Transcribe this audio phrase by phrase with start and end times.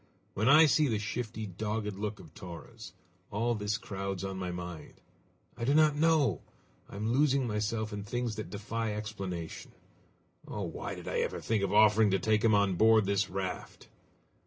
[0.33, 2.93] When I see the shifty, dogged look of Torres,
[3.29, 4.95] all this crowds on my mind.
[5.55, 6.41] I do not know!
[6.89, 9.73] I am losing myself in things that defy explanation!
[10.47, 10.63] Oh!
[10.63, 13.89] why did I ever think of offering to take him on board this raft?"